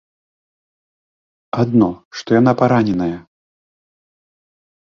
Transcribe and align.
Адно, 1.63 1.89
што 2.21 2.29
яна 2.39 2.51
параненая. 2.63 3.13